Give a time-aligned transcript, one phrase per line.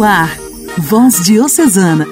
[0.00, 0.34] No ar,
[0.78, 2.06] Voz Diocesana,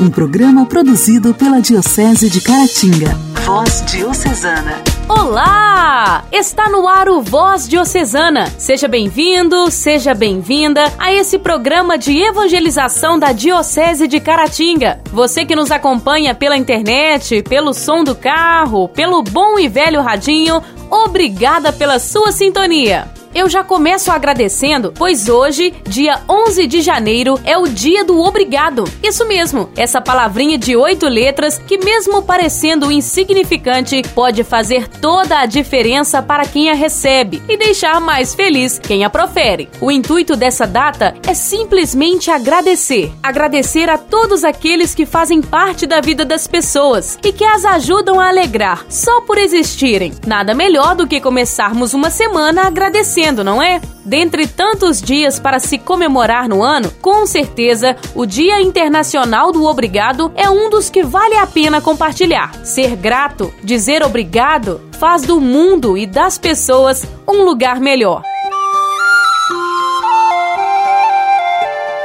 [0.00, 3.08] um programa produzido pela Diocese de Caratinga.
[3.44, 4.80] Voz Diocesana.
[5.08, 6.26] Olá!
[6.30, 8.46] Está no ar o Voz Diocesana.
[8.56, 15.00] Seja bem-vindo, seja bem-vinda a esse programa de evangelização da Diocese de Caratinga.
[15.10, 20.62] Você que nos acompanha pela internet, pelo som do carro, pelo bom e velho radinho,
[20.88, 23.12] obrigada pela sua sintonia.
[23.34, 28.84] Eu já começo agradecendo, pois hoje, dia 11 de janeiro, é o dia do obrigado.
[29.02, 35.46] Isso mesmo, essa palavrinha de oito letras que, mesmo parecendo insignificante, pode fazer toda a
[35.46, 39.68] diferença para quem a recebe e deixar mais feliz quem a profere.
[39.80, 43.12] O intuito dessa data é simplesmente agradecer.
[43.20, 48.20] Agradecer a todos aqueles que fazem parte da vida das pessoas e que as ajudam
[48.20, 50.12] a alegrar só por existirem.
[50.24, 53.80] Nada melhor do que começarmos uma semana agradecendo não é?
[54.04, 60.30] Dentre tantos dias para se comemorar no ano, com certeza o Dia Internacional do Obrigado
[60.36, 62.54] é um dos que vale a pena compartilhar.
[62.64, 68.22] Ser grato, dizer obrigado, faz do mundo e das pessoas um lugar melhor.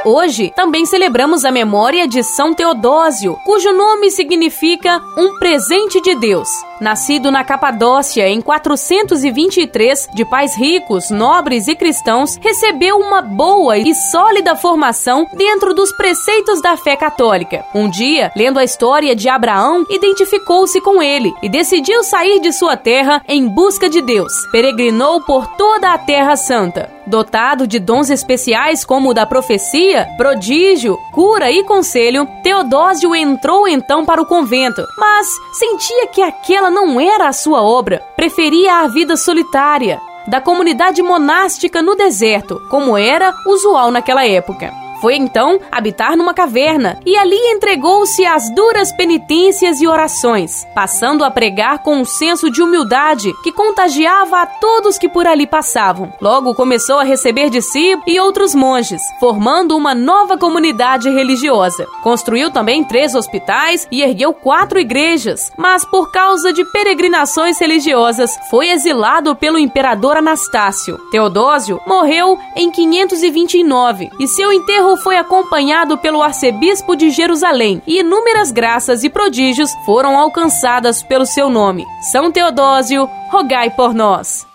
[0.06, 6.69] Hoje também celebramos a memória de São Teodósio, cujo nome significa um presente de Deus.
[6.80, 13.94] Nascido na Capadócia em 423, de pais ricos, nobres e cristãos, recebeu uma boa e
[13.94, 17.66] sólida formação dentro dos preceitos da fé católica.
[17.76, 22.78] Um dia, lendo a história de Abraão, identificou-se com ele e decidiu sair de sua
[22.78, 24.32] terra em busca de Deus.
[24.52, 27.00] Peregrinou por toda a Terra Santa.
[27.10, 34.06] Dotado de dons especiais como o da profecia, prodígio, cura e conselho, Teodósio entrou então
[34.06, 39.18] para o convento, mas sentia que aquela não era a sua obra, preferia a vida
[39.18, 44.79] solitária, da comunidade monástica no deserto, como era usual naquela época.
[45.02, 51.32] Foi então habitar numa caverna e ali entregou-se às duras penitências e orações, passando a
[51.32, 56.12] pregar com um senso de humildade que contagiava a todos que por ali passavam.
[56.22, 61.86] Logo começou a receber de si e outros monges, formando uma nova comunidade religiosa.
[62.04, 68.70] Construiu também três hospitais e ergueu quatro igrejas, mas por causa de peregrinações religiosas foi
[68.70, 70.98] exilado pelo imperador Anastácio.
[71.12, 78.00] Teodósio morreu em 529 e seu enterro enterro foi acompanhado pelo arcebispo de Jerusalém e
[78.00, 81.86] inúmeras graças e prodígios foram alcançadas pelo seu nome.
[82.12, 84.48] São Teodósio, rogai por nós.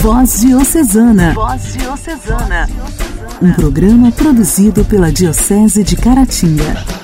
[0.00, 1.32] Voz Diocesana.
[1.34, 2.68] Voz Diocesana.
[3.40, 6.97] Um programa produzido pela Diocese de Caratinga.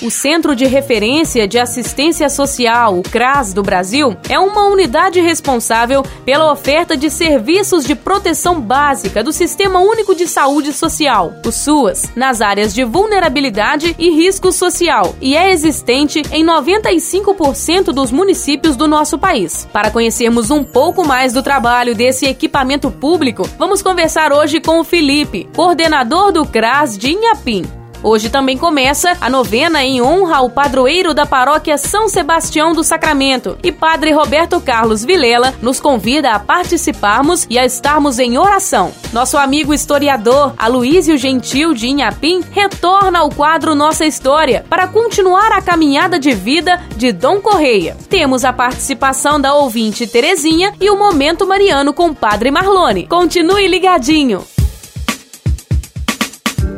[0.00, 6.04] O Centro de Referência de Assistência Social, o CRAS do Brasil, é uma unidade responsável
[6.24, 12.12] pela oferta de serviços de proteção básica do Sistema Único de Saúde Social, o SUAS,
[12.14, 18.86] nas áreas de vulnerabilidade e risco social, e é existente em 95% dos municípios do
[18.86, 19.68] nosso país.
[19.72, 24.84] Para conhecermos um pouco mais do trabalho desse equipamento público, vamos conversar hoje com o
[24.84, 27.77] Felipe, coordenador do CRAS de Inhapim.
[28.02, 33.58] Hoje também começa a novena em honra ao padroeiro da paróquia São Sebastião do Sacramento.
[33.62, 38.92] E Padre Roberto Carlos Vilela nos convida a participarmos e a estarmos em oração.
[39.12, 45.62] Nosso amigo historiador Aloísio Gentil de Inhapim retorna ao quadro Nossa História para continuar a
[45.62, 47.96] caminhada de vida de Dom Correia.
[48.08, 53.06] Temos a participação da ouvinte Terezinha e o Momento Mariano com Padre Marlone.
[53.06, 54.57] Continue ligadinho!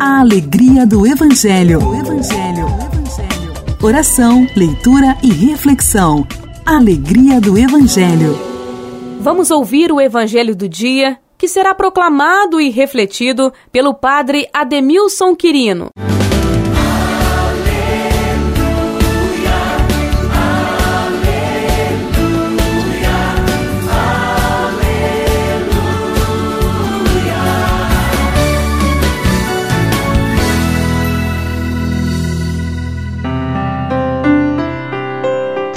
[0.02, 1.78] A alegria do Evangelho.
[1.94, 2.66] Evangelho.
[3.82, 6.26] Oração, leitura e reflexão.
[6.64, 8.34] Alegria do Evangelho.
[9.20, 15.90] Vamos ouvir o Evangelho do dia, que será proclamado e refletido pelo Padre Ademilson Quirino.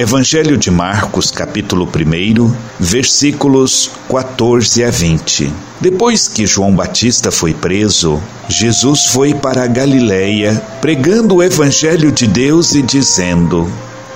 [0.04, 5.50] Evangelho de Marcos, capítulo 1, versículos 14 a 20.
[5.80, 12.28] Depois que João Batista foi preso, Jesus foi para a Galiléia, pregando o evangelho de
[12.28, 13.72] Deus e dizendo: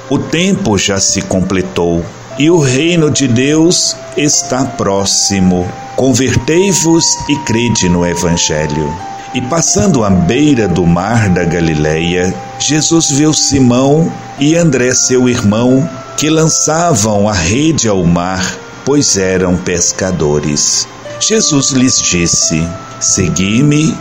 [0.09, 2.05] O tempo já se completou
[2.37, 5.71] e o reino de Deus está próximo.
[5.95, 8.93] Convertei-vos e crede no evangelho.
[9.33, 15.87] E passando à beira do mar da Galileia, Jesus viu Simão e André, seu irmão,
[16.15, 20.87] que lançavam a rede ao mar, pois eram pescadores.
[21.19, 22.67] Jesus lhes disse:
[22.99, 23.95] Segui-me,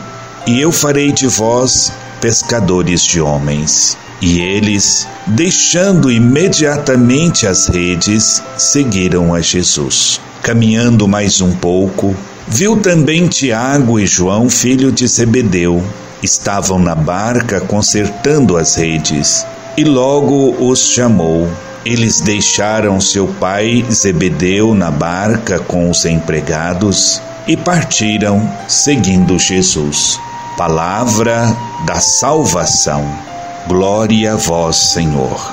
[0.46, 3.98] e eu farei de vós pescadores de homens.
[4.20, 10.20] E eles, deixando imediatamente as redes, seguiram a Jesus.
[10.42, 12.16] Caminhando mais um pouco,
[12.48, 15.84] viu também Tiago e João, filho de Zebedeu.
[16.22, 19.44] Estavam na barca consertando as redes,
[19.76, 21.46] e logo os chamou.
[21.84, 30.18] Eles deixaram seu pai Zebedeu na barca com os empregados e partiram seguindo Jesus.
[30.56, 31.54] Palavra
[31.86, 33.35] da salvação.
[33.68, 35.52] Glória a vós, Senhor.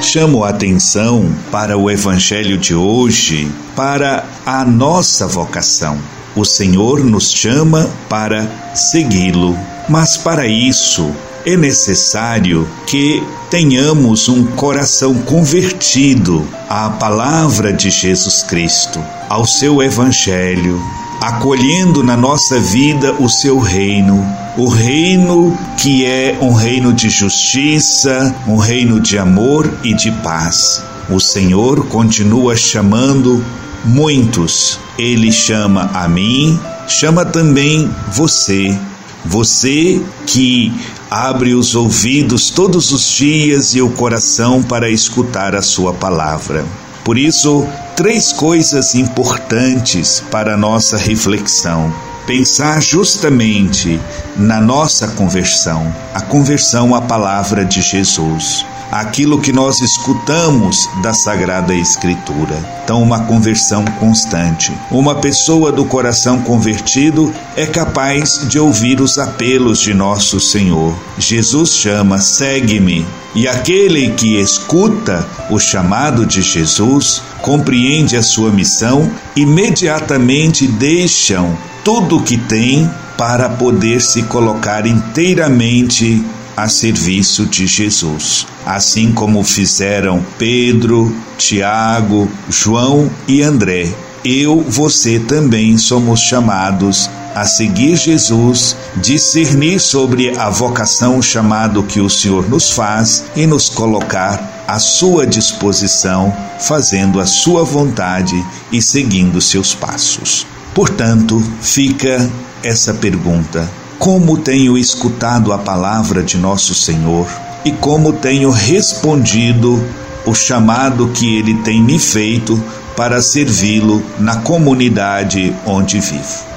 [0.00, 5.96] Chamo a atenção para o Evangelho de hoje, para a nossa vocação.
[6.34, 9.56] O Senhor nos chama para segui-lo,
[9.88, 11.08] mas para isso
[11.46, 18.98] é necessário que tenhamos um coração convertido à palavra de Jesus Cristo,
[19.28, 20.82] ao seu Evangelho,
[21.20, 24.24] acolhendo na nossa vida o seu reino,
[24.56, 30.82] o reino que é um reino de justiça, um reino de amor e de paz.
[31.08, 33.44] O Senhor continua chamando
[33.84, 34.78] muitos.
[34.98, 38.76] Ele chama a mim, chama também você.
[39.24, 40.72] Você que
[41.10, 46.64] abre os ouvidos todos os dias e o coração para escutar a Sua palavra.
[47.04, 51.92] Por isso, três coisas importantes para nossa reflexão.
[52.26, 54.00] Pensar justamente
[54.36, 61.74] na nossa conversão, a conversão à palavra de Jesus aquilo que nós escutamos da Sagrada
[61.74, 62.56] Escritura.
[62.84, 64.72] Então, uma conversão constante.
[64.90, 70.94] Uma pessoa do coração convertido é capaz de ouvir os apelos de nosso Senhor.
[71.18, 73.06] Jesus chama: segue-me.
[73.34, 82.18] E aquele que escuta o chamado de Jesus, compreende a sua missão, imediatamente deixam tudo
[82.18, 86.24] o que tem para poder se colocar inteiramente
[86.56, 93.92] a serviço de Jesus, assim como fizeram Pedro, Tiago, João e André.
[94.24, 102.08] Eu, você também somos chamados a seguir Jesus, discernir sobre a vocação chamado que o
[102.08, 108.34] Senhor nos faz e nos colocar à sua disposição, fazendo a sua vontade
[108.70, 110.46] e seguindo seus passos.
[110.72, 112.30] Portanto, fica
[112.62, 113.68] essa pergunta:
[113.98, 117.26] como tenho escutado a palavra de nosso Senhor
[117.64, 119.82] e como tenho respondido
[120.26, 122.62] o chamado que ele tem me feito
[122.96, 126.54] para servi-lo na comunidade onde vivo.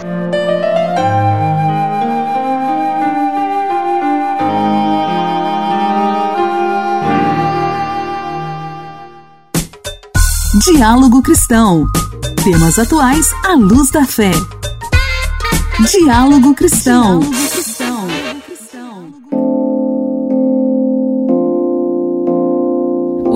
[10.65, 11.85] Diálogo Cristão.
[12.43, 14.31] Temas atuais à luz da fé.
[15.85, 17.19] Diálogo Cristão.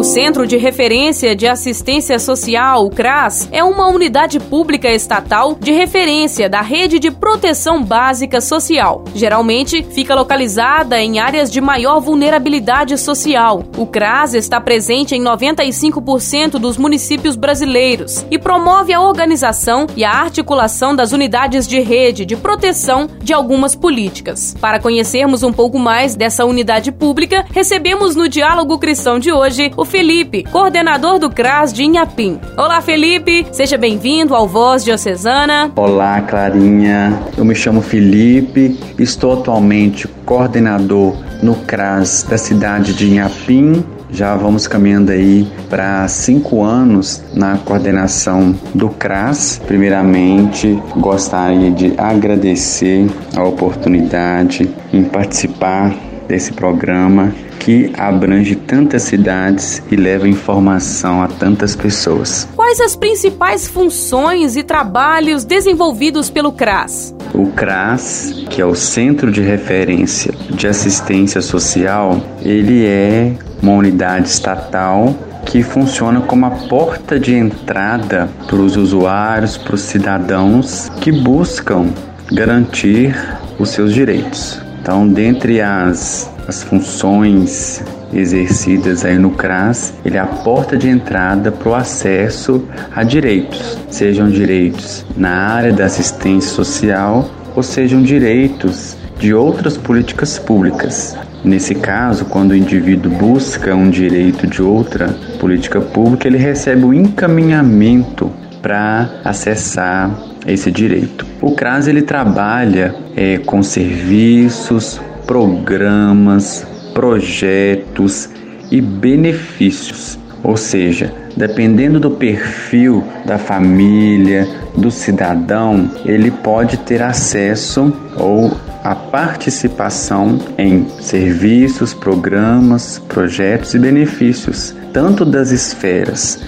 [0.04, 6.50] Centro de Referência de Assistência Social, o CRAS, é uma unidade pública estatal de referência
[6.50, 9.04] da rede de proteção básica social.
[9.14, 13.64] Geralmente, fica localizada em áreas de maior vulnerabilidade social.
[13.78, 20.12] O CRAS está presente em 95% dos municípios brasileiros e promove a organização e a
[20.12, 24.56] articulação das unidades de rede de proteção de algumas políticas.
[24.60, 29.91] Para conhecermos um pouco mais dessa unidade pública, recebemos no Diálogo Cristão de hoje o
[29.92, 32.40] Felipe, coordenador do CRAS de Inhapim.
[32.58, 35.70] Olá, Felipe, seja bem-vindo ao Voz Diocesana.
[35.76, 37.22] Olá, Clarinha.
[37.38, 44.66] Eu me chamo Felipe, estou atualmente coordenador no CRAS da cidade de Inhapim, já vamos
[44.66, 49.62] caminhando aí para cinco anos na coordenação do CRAS.
[49.68, 55.94] Primeiramente, gostaria de agradecer a oportunidade em participar
[56.32, 62.48] desse programa que abrange tantas cidades e leva informação a tantas pessoas.
[62.56, 67.14] Quais as principais funções e trabalhos desenvolvidos pelo CRAS?
[67.34, 74.30] O CRAS, que é o Centro de Referência de Assistência Social, ele é uma unidade
[74.30, 75.14] estatal
[75.46, 81.90] que funciona como a porta de entrada para os usuários, para os cidadãos que buscam
[82.32, 83.14] garantir
[83.60, 84.71] os seus direitos.
[84.82, 87.82] Então, dentre as as funções
[88.14, 93.78] exercidas aí no CRAS, ele é a porta de entrada para o acesso a direitos,
[93.90, 101.16] sejam direitos na área da assistência social ou sejam direitos de outras políticas públicas.
[101.44, 106.94] Nesse caso, quando o indivíduo busca um direito de outra política pública, ele recebe o
[106.94, 108.30] encaminhamento
[108.62, 110.12] para acessar
[110.46, 111.26] esse direito.
[111.42, 118.30] O CRAS ele trabalha é, com serviços, programas, projetos
[118.70, 127.94] e benefícios, ou seja, dependendo do perfil da família, do cidadão, ele pode ter acesso
[128.18, 128.52] ou
[128.84, 136.40] a participação em serviços, programas, projetos e benefícios, tanto das esferas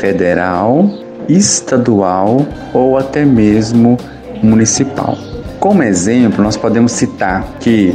[0.00, 0.88] federal,
[1.28, 3.96] estadual ou até mesmo
[4.42, 5.16] municipal.
[5.60, 7.94] Como exemplo, nós podemos citar que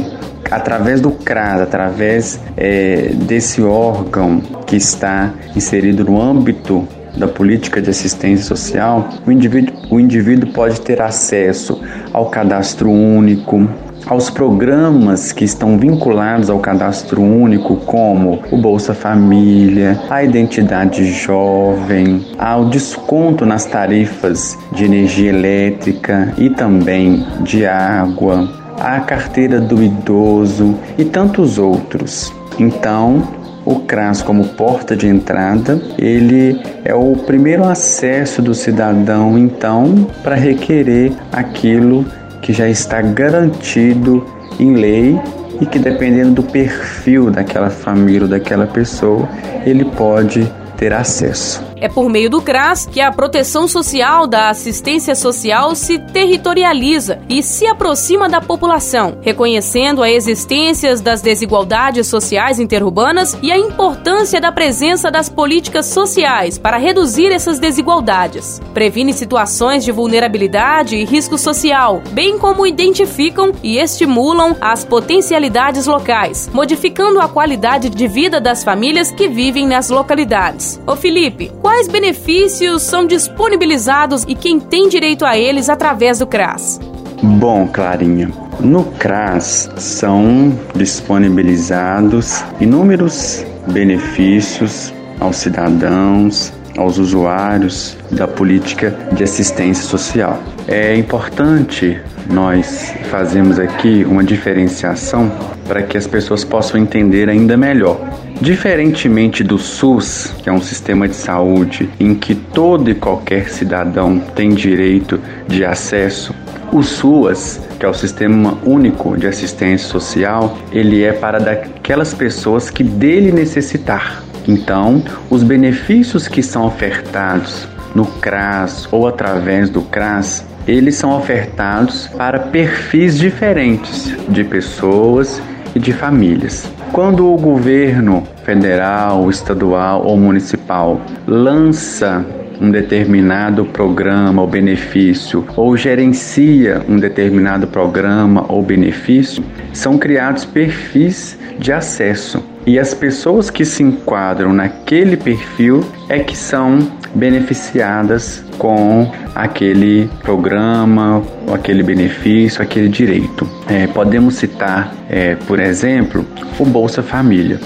[0.50, 7.90] através do CRAS, através é, desse órgão que está inserido no âmbito da política de
[7.90, 11.80] assistência social, o indivíduo, o indivíduo pode ter acesso
[12.12, 13.68] ao cadastro único,
[14.08, 22.26] aos programas que estão vinculados ao cadastro único, como o Bolsa Família, a Identidade Jovem,
[22.38, 28.48] ao desconto nas tarifas de energia elétrica e também de água,
[28.80, 32.32] a carteira do idoso e tantos outros.
[32.58, 33.22] Então,
[33.66, 40.34] o CRAS como porta de entrada, ele é o primeiro acesso do cidadão então para
[40.34, 42.06] requerer aquilo
[42.42, 44.24] que já está garantido
[44.58, 45.18] em lei
[45.60, 49.28] e que dependendo do perfil daquela família ou daquela pessoa,
[49.64, 51.62] ele pode ter acesso.
[51.80, 57.42] É por meio do CRAS que a proteção social da assistência social se territorializa e
[57.42, 64.50] se aproxima da população, reconhecendo a existência das desigualdades sociais interurbanas e a importância da
[64.50, 68.60] presença das políticas sociais para reduzir essas desigualdades.
[68.74, 76.50] Previne situações de vulnerabilidade e risco social, bem como identificam e estimulam as potencialidades locais,
[76.52, 80.80] modificando a qualidade de vida das famílias que vivem nas localidades.
[80.86, 86.80] Ô Felipe, Quais benefícios são disponibilizados e quem tem direito a eles através do CRAS?
[87.22, 99.22] Bom, Clarinha, no CRAS são disponibilizados inúmeros benefícios aos cidadãos, aos usuários da política de
[99.22, 100.42] assistência social.
[100.66, 105.30] É importante nós fazermos aqui uma diferenciação
[105.66, 108.00] para que as pessoas possam entender ainda melhor.
[108.40, 114.20] Diferentemente do SUS, que é um sistema de saúde em que todo e qualquer cidadão
[114.34, 116.32] tem direito de acesso,
[116.72, 122.70] o SUAS, que é o Sistema Único de Assistência Social, ele é para daquelas pessoas
[122.70, 124.22] que dele necessitar.
[124.46, 132.06] Então, os benefícios que são ofertados no CRAS ou através do CRAS, eles são ofertados
[132.08, 135.40] para perfis diferentes de pessoas
[135.74, 136.70] e de famílias.
[136.92, 142.24] Quando o governo federal, estadual ou municipal lança
[142.60, 151.38] um determinado programa ou benefício ou gerencia um determinado programa ou benefício, são criados perfis
[151.58, 152.42] de acesso.
[152.66, 156.80] E as pessoas que se enquadram naquele perfil é que são
[157.14, 161.22] beneficiadas com aquele programa,
[161.52, 163.48] aquele benefício, aquele direito.
[163.68, 166.24] É, podemos citar, é, por exemplo,
[166.58, 167.58] o Bolsa Família.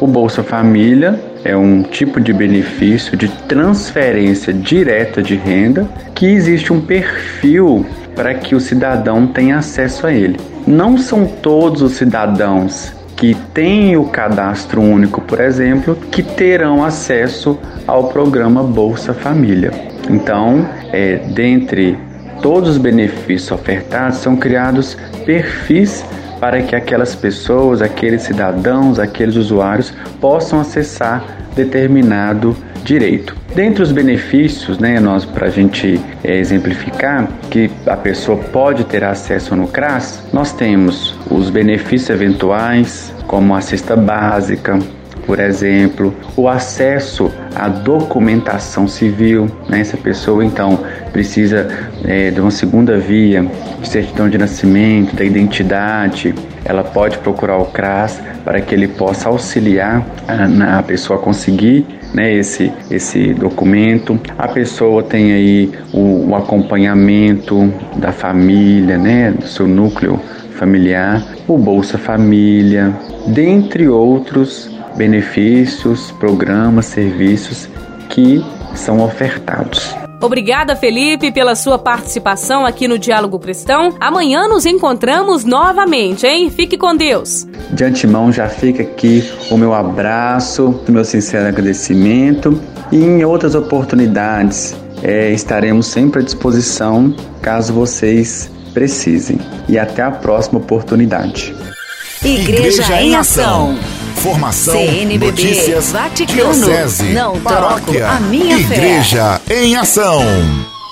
[0.00, 6.72] O Bolsa Família é um tipo de benefício de transferência direta de renda que existe
[6.72, 10.38] um perfil para que o cidadão tenha acesso a ele.
[10.66, 17.58] Não são todos os cidadãos que têm o cadastro único, por exemplo, que terão acesso
[17.86, 19.70] ao programa Bolsa Família.
[20.08, 21.98] Então, é, dentre
[22.40, 24.96] todos os benefícios ofertados, são criados
[25.26, 26.02] perfis
[26.40, 31.22] para que aquelas pessoas, aqueles cidadãos, aqueles usuários possam acessar
[31.54, 33.36] determinado direito.
[33.54, 39.02] Dentre os benefícios, né, nós para a gente é, exemplificar que a pessoa pode ter
[39.02, 44.78] acesso no CRAS, nós temos os benefícios eventuais, como a cesta básica,
[45.30, 49.78] por exemplo, o acesso à documentação civil, né?
[49.78, 50.80] Essa pessoa então
[51.12, 51.68] precisa
[52.04, 53.46] é, de uma segunda via,
[53.84, 56.34] certidão de nascimento, da identidade,
[56.64, 61.86] ela pode procurar o CRAS para que ele possa auxiliar a, a pessoa a conseguir
[62.12, 64.18] né, esse, esse documento.
[64.36, 70.18] A pessoa tem aí o, o acompanhamento da família, né, do seu núcleo
[70.56, 72.92] familiar, o Bolsa Família,
[73.28, 77.68] dentre outros benefícios, programas, serviços
[78.08, 78.44] que
[78.74, 79.94] são ofertados.
[80.22, 83.94] Obrigada, Felipe, pela sua participação aqui no Diálogo Cristão.
[83.98, 86.50] Amanhã nos encontramos novamente, hein?
[86.50, 87.46] Fique com Deus.
[87.70, 92.60] De antemão já fica aqui o meu abraço, o meu sincero agradecimento
[92.92, 99.38] e em outras oportunidades é, estaremos sempre à disposição caso vocês precisem.
[99.68, 101.54] E até a próxima oportunidade.
[102.22, 103.78] Igreja, Igreja em Ação.
[104.16, 109.64] Formação, CNBB, notícias, Vaticano, diocese, não paróquia, a minha Igreja fé.
[109.64, 110.22] em Ação.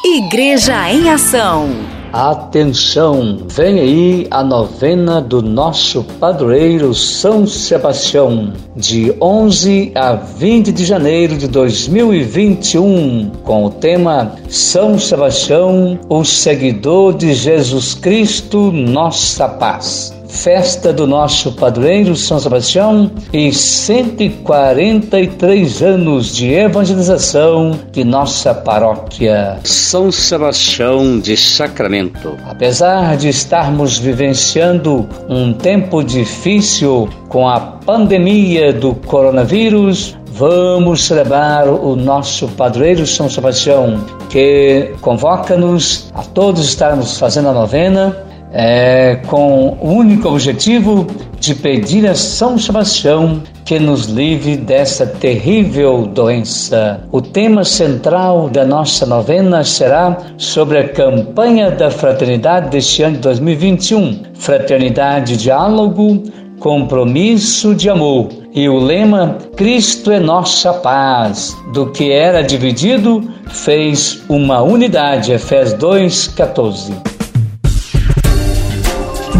[0.04, 1.68] Igreja em Ação.
[2.10, 10.86] Atenção, vem aí a novena do nosso padroeiro São Sebastião, de 11 a 20 de
[10.86, 20.17] janeiro de 2021, com o tema São Sebastião, o seguidor de Jesus Cristo, nossa paz
[20.28, 29.58] festa do nosso padroeiro São Sebastião e 143 anos de evangelização de nossa paróquia.
[29.64, 32.36] São Sebastião de Sacramento.
[32.48, 41.96] Apesar de estarmos vivenciando um tempo difícil com a pandemia do coronavírus, Vamos celebrar o
[41.96, 49.92] nosso padroeiro São Sebastião, que convoca-nos a todos estarmos fazendo a novena é, com o
[49.92, 51.06] único objetivo
[51.38, 57.00] de pedir a São Sebastião que nos livre dessa terrível doença.
[57.12, 63.22] O tema central da nossa novena será sobre a campanha da fraternidade deste ano de
[63.22, 66.22] 2021: Fraternidade, Diálogo,
[66.58, 68.28] Compromisso de Amor.
[68.54, 71.56] E o lema Cristo é nossa paz.
[71.72, 75.32] Do que era dividido, fez uma unidade.
[75.32, 77.17] Efésios 2:14.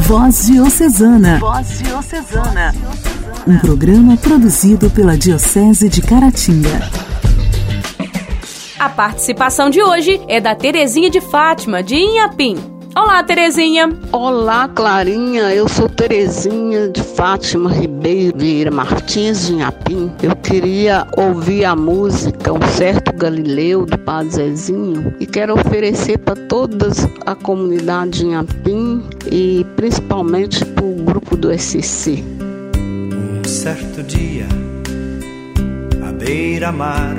[0.09, 1.39] Voz Diocesana.
[1.39, 2.75] Voz Diocesana.
[3.47, 6.81] Um programa produzido pela Diocese de Caratinga.
[8.79, 12.57] A participação de hoje é da Terezinha de Fátima, de Inhapim.
[12.97, 13.91] Olá, Terezinha.
[14.11, 15.55] Olá, Clarinha.
[15.55, 20.11] Eu sou Terezinha de Fátima Ribeiro Vieira Martins de Inhapim.
[20.23, 26.37] Eu queria ouvir a música Um Certo Galileu do Padre Zezinho e quero oferecer para
[26.37, 26.89] toda
[27.27, 32.23] a comunidade de Inhapim e principalmente para o grupo do SC.
[32.77, 34.47] Um certo dia,
[36.09, 37.17] à beira-mar,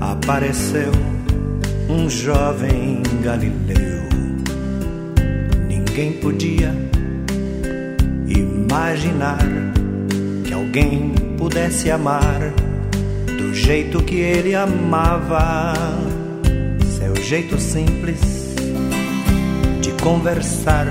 [0.00, 0.92] apareceu
[1.90, 4.02] um jovem Galileu
[5.92, 6.74] Ninguém podia
[8.26, 9.46] imaginar
[10.42, 12.40] que alguém pudesse amar
[13.52, 15.74] do jeito que ele amava.
[16.96, 18.18] Seu jeito simples
[19.82, 20.86] de conversar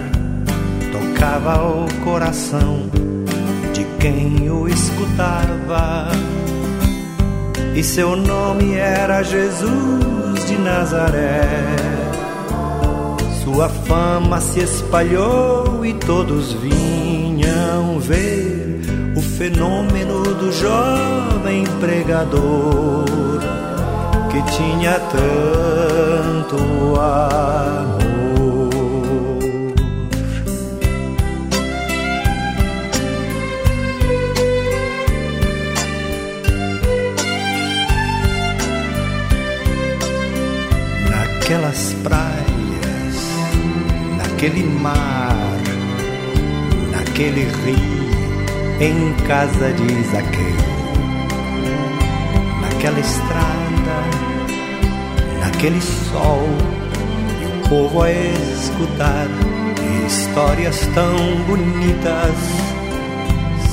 [0.91, 2.88] tocava o coração
[3.74, 6.12] de quem o escutava.
[7.76, 11.41] E seu nome era Jesus de Nazaré.
[13.43, 18.51] Sua fama se espalhou e todos vinham ver o
[19.41, 23.39] fenômeno do jovem pregador
[24.30, 26.58] que tinha tanto
[26.99, 28.69] amor.
[41.10, 43.17] Naquelas praias
[44.19, 45.34] naquele mar,
[46.91, 48.11] naquele rio,
[48.82, 50.56] em casa de Zaqueu,
[52.62, 53.98] naquela estrada,
[55.39, 56.48] naquele sol,
[57.41, 59.28] e o povo a escutar
[60.08, 61.15] histórias tão
[61.48, 62.36] bonitas,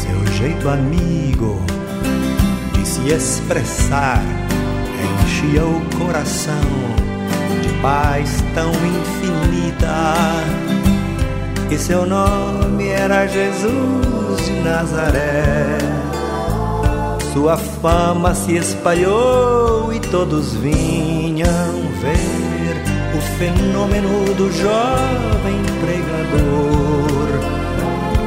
[0.02, 1.60] seu jeito amigo
[2.74, 4.22] de se expressar
[5.24, 6.98] enchia o coração
[7.82, 10.14] paz tão infinita.
[11.70, 15.78] E seu nome era Jesus de Nazaré.
[17.32, 22.76] Sua fama se espalhou e todos vinham ver
[23.16, 27.28] o fenômeno do jovem pregador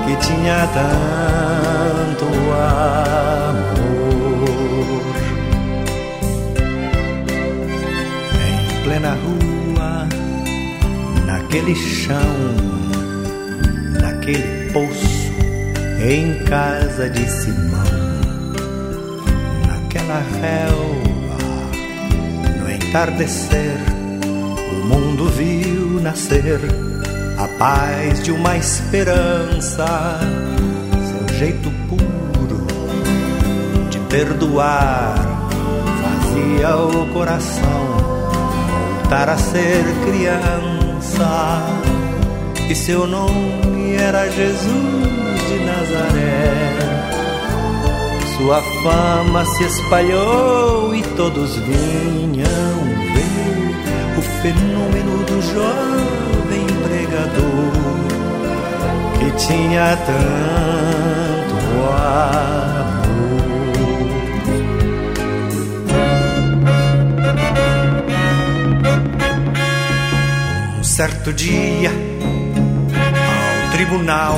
[0.05, 3.81] que tinha tanto amor.
[8.47, 10.07] Em plena rua
[11.25, 12.15] naquele chão,
[13.99, 15.20] naquele poço,
[16.03, 17.83] em casa de Simão,
[19.67, 21.37] naquela relva,
[22.59, 23.77] no entardecer,
[24.71, 26.59] o mundo viu nascer
[27.37, 30.19] a paz de uma esperança,
[31.09, 32.67] seu jeito puro
[33.89, 35.15] de perdoar.
[36.01, 38.11] Fazia o coração
[39.11, 41.61] voltar a ser criança
[42.69, 46.79] e seu nome era Jesus de Nazaré.
[48.37, 52.91] Sua fama se espalhou e todos vinham
[54.41, 57.71] fenômeno do jovem pregador
[59.19, 61.55] que tinha tanto
[61.93, 62.31] amor.
[70.79, 71.91] Um certo dia,
[73.63, 74.37] ao tribunal,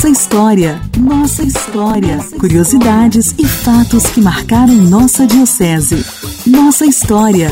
[0.00, 6.02] Nossa história, nossa história, curiosidades e fatos que marcaram nossa diocese.
[6.46, 7.50] Nossa história.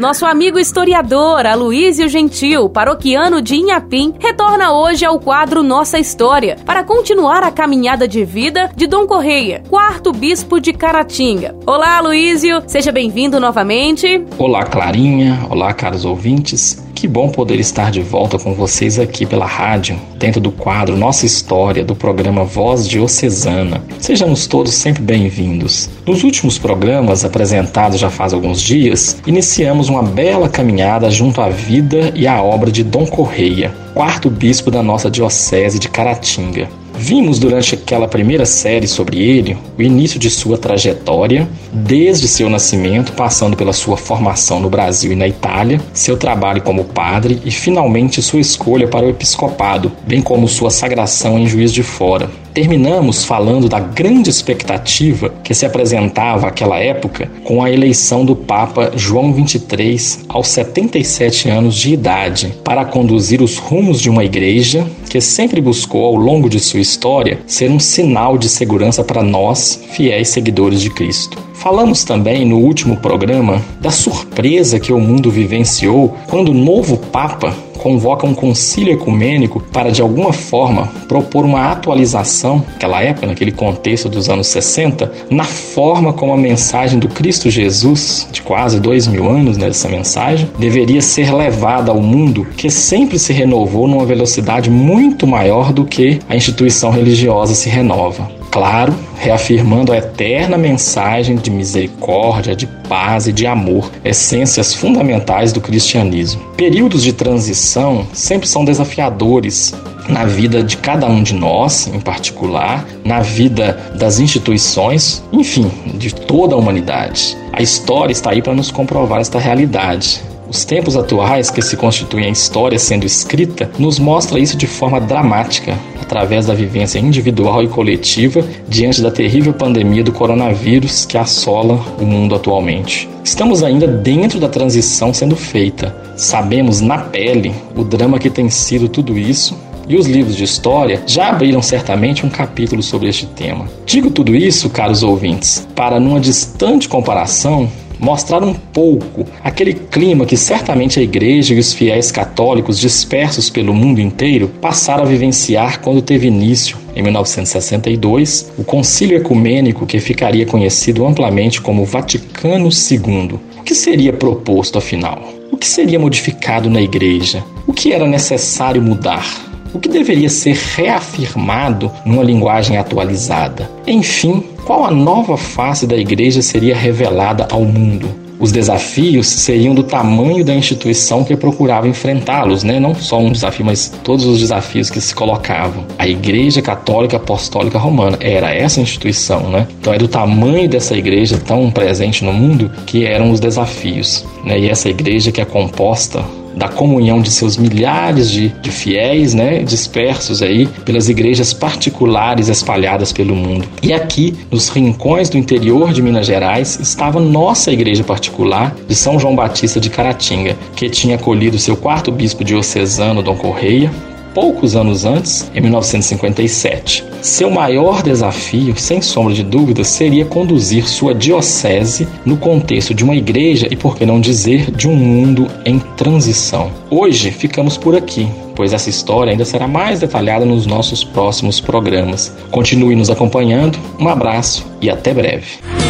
[0.00, 6.82] Nosso amigo historiador Aloísio Gentil, paroquiano de Inhapim, retorna hoje ao quadro Nossa História para
[6.82, 11.54] continuar a caminhada de vida de Dom Correia, quarto bispo de Caratinga.
[11.64, 14.24] Olá, Aloísio, seja bem-vindo novamente.
[14.36, 15.46] Olá, Clarinha.
[15.48, 16.82] Olá, caros ouvintes.
[17.02, 21.26] Que bom poder estar de volta com vocês aqui pela rádio, dentro do quadro Nossa
[21.26, 23.82] História do programa Voz Diocesana.
[23.98, 25.90] Sejamos todos sempre bem-vindos.
[26.06, 32.12] Nos últimos programas apresentados já faz alguns dias, iniciamos uma bela caminhada junto à vida
[32.14, 36.68] e à obra de Dom Correia, quarto bispo da nossa diocese de Caratinga.
[37.04, 43.12] Vimos durante aquela primeira série sobre ele o início de sua trajetória, desde seu nascimento,
[43.14, 48.22] passando pela sua formação no Brasil e na Itália, seu trabalho como padre e finalmente
[48.22, 52.30] sua escolha para o episcopado, bem como sua sagração em Juiz de Fora.
[52.54, 58.92] Terminamos falando da grande expectativa que se apresentava àquela época com a eleição do Papa
[58.94, 65.18] João XXIII aos 77 anos de idade para conduzir os rumos de uma igreja que
[65.18, 70.28] sempre buscou ao longo de sua história ser um sinal de segurança para nós, fiéis
[70.28, 71.38] seguidores de Cristo.
[71.54, 77.54] Falamos também no último programa da surpresa que o mundo vivenciou quando o novo Papa
[77.82, 84.08] convoca um concílio ecumênico para, de alguma forma, propor uma atualização, naquela época, naquele contexto
[84.08, 89.28] dos anos 60, na forma como a mensagem do Cristo Jesus, de quase dois mil
[89.28, 94.70] anos nessa né, mensagem, deveria ser levada ao mundo que sempre se renovou numa velocidade
[94.70, 98.41] muito maior do que a instituição religiosa se renova.
[98.52, 105.60] Claro, reafirmando a eterna mensagem de misericórdia, de paz e de amor, essências fundamentais do
[105.60, 106.42] cristianismo.
[106.54, 109.74] Períodos de transição sempre são desafiadores
[110.06, 116.14] na vida de cada um de nós, em particular, na vida das instituições, enfim, de
[116.14, 117.34] toda a humanidade.
[117.54, 120.20] A história está aí para nos comprovar esta realidade.
[120.52, 125.00] Os tempos atuais que se constituem a história sendo escrita nos mostra isso de forma
[125.00, 131.80] dramática, através da vivência individual e coletiva diante da terrível pandemia do coronavírus que assola
[131.98, 133.08] o mundo atualmente.
[133.24, 135.96] Estamos ainda dentro da transição sendo feita.
[136.18, 139.56] Sabemos na pele o drama que tem sido tudo isso
[139.88, 143.66] e os livros de história já abriram certamente um capítulo sobre este tema.
[143.86, 147.70] Digo tudo isso, caros ouvintes, para numa distante comparação
[148.02, 153.72] mostrar um pouco aquele clima que certamente a igreja e os fiéis católicos dispersos pelo
[153.72, 160.44] mundo inteiro passaram a vivenciar quando teve início, em 1962, o concílio ecumênico que ficaria
[160.44, 163.38] conhecido amplamente como Vaticano II.
[163.60, 165.22] O que seria proposto afinal?
[165.52, 167.44] O que seria modificado na igreja?
[167.68, 169.51] O que era necessário mudar?
[169.72, 173.70] O que deveria ser reafirmado numa linguagem atualizada.
[173.86, 178.22] Enfim, qual a nova face da igreja seria revelada ao mundo?
[178.42, 182.80] Os desafios seriam do tamanho da instituição que procurava enfrentá-los, né?
[182.80, 185.84] Não só um desafio, mas todos os desafios que se colocavam.
[185.96, 189.68] A Igreja Católica Apostólica Romana era essa instituição, né?
[189.80, 194.58] Então é do tamanho dessa igreja tão presente no mundo que eram os desafios, né?
[194.58, 196.24] E essa igreja que é composta
[196.56, 203.12] da comunhão de seus milhares de, de fiéis, né, dispersos aí pelas igrejas particulares espalhadas
[203.12, 203.66] pelo mundo.
[203.82, 209.18] E aqui, nos rincões do interior de Minas Gerais, estava nossa igreja particular de São
[209.18, 213.90] João Batista de Caratinga, que tinha acolhido seu quarto bispo diocesano, Dom Correia,
[214.34, 217.04] poucos anos antes, em 1957.
[217.20, 223.14] Seu maior desafio, sem sombra de dúvidas, seria conduzir sua diocese no contexto de uma
[223.14, 226.70] igreja e, por que não dizer, de um mundo em transição.
[226.90, 232.34] Hoje ficamos por aqui, pois essa história ainda será mais detalhada nos nossos próximos programas.
[232.50, 235.81] Continue nos acompanhando, um abraço e até breve.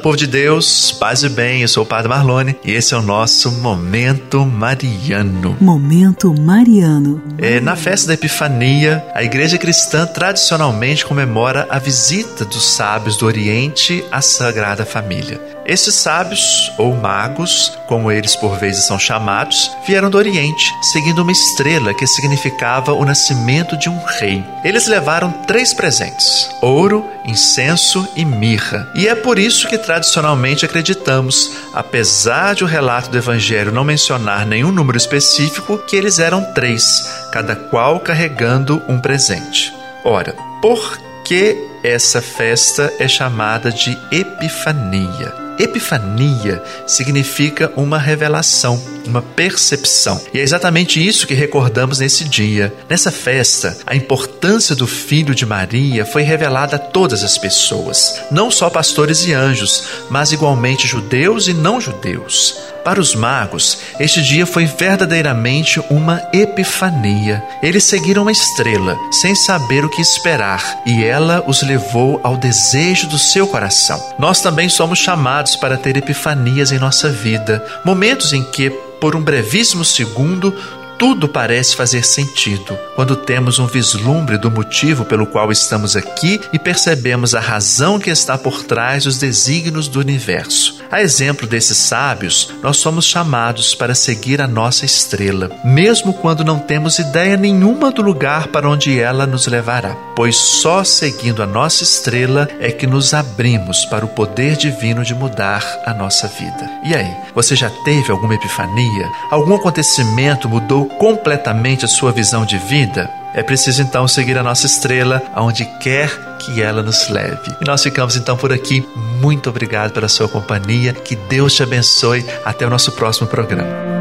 [0.00, 3.02] Povo de Deus, paz e bem, eu sou o Padre Marlone e esse é o
[3.02, 5.56] nosso Momento Mariano.
[5.60, 7.22] Momento Mariano.
[7.36, 13.26] É, na festa da Epifania, a Igreja Cristã tradicionalmente comemora a visita dos sábios do
[13.26, 15.40] Oriente à Sagrada Família.
[15.70, 21.30] Esses sábios, ou magos, como eles por vezes são chamados, vieram do Oriente, seguindo uma
[21.30, 24.44] estrela que significava o nascimento de um rei.
[24.64, 28.90] Eles levaram três presentes: ouro, incenso e mirra.
[28.96, 34.44] E é por isso que tradicionalmente acreditamos, apesar de o relato do Evangelho não mencionar
[34.44, 36.82] nenhum número específico, que eles eram três,
[37.30, 39.72] cada qual carregando um presente.
[40.04, 45.39] Ora, por que essa festa é chamada de Epifania?
[45.60, 50.20] Epifania significa uma revelação, uma percepção.
[50.32, 52.72] E é exatamente isso que recordamos nesse dia.
[52.88, 58.50] Nessa festa, a importância do Filho de Maria foi revelada a todas as pessoas, não
[58.50, 62.56] só pastores e anjos, mas igualmente judeus e não judeus.
[62.84, 67.42] Para os magos, este dia foi verdadeiramente uma epifania.
[67.62, 73.06] Eles seguiram uma estrela, sem saber o que esperar, e ela os levou ao desejo
[73.08, 74.00] do seu coração.
[74.18, 79.22] Nós também somos chamados para ter epifanias em nossa vida, momentos em que, por um
[79.22, 80.54] brevíssimo segundo,
[81.00, 86.58] tudo parece fazer sentido quando temos um vislumbre do motivo pelo qual estamos aqui e
[86.58, 90.78] percebemos a razão que está por trás dos desígnios do universo.
[90.90, 96.58] A exemplo desses sábios, nós somos chamados para seguir a nossa estrela, mesmo quando não
[96.58, 101.82] temos ideia nenhuma do lugar para onde ela nos levará, pois só seguindo a nossa
[101.82, 106.70] estrela é que nos abrimos para o poder divino de mudar a nossa vida.
[106.84, 109.08] E aí, você já teve alguma epifania?
[109.30, 114.66] Algum acontecimento mudou completamente a sua visão de vida, é preciso então seguir a nossa
[114.66, 117.54] estrela aonde quer que ela nos leve.
[117.60, 118.84] E nós ficamos então por aqui.
[119.20, 120.92] Muito obrigado pela sua companhia.
[120.92, 122.24] Que Deus te abençoe.
[122.44, 124.00] Até o nosso próximo programa.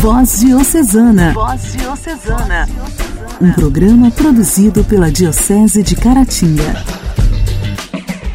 [0.00, 1.32] Voz Diocesana.
[1.34, 2.68] Voz Diocesana.
[3.42, 6.84] Um programa produzido pela Diocese de Caratinga.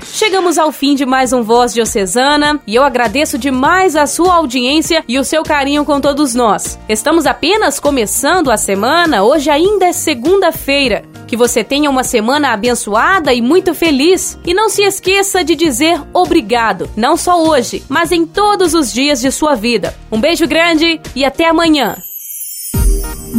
[0.03, 5.03] Chegamos ao fim de mais um Voz Diocesana e eu agradeço demais a sua audiência
[5.07, 6.79] e o seu carinho com todos nós.
[6.89, 11.03] Estamos apenas começando a semana, hoje ainda é segunda-feira.
[11.27, 14.39] Que você tenha uma semana abençoada e muito feliz.
[14.43, 19.21] E não se esqueça de dizer obrigado, não só hoje, mas em todos os dias
[19.21, 19.93] de sua vida.
[20.11, 21.95] Um beijo grande e até amanhã.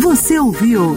[0.01, 0.97] Você ouviu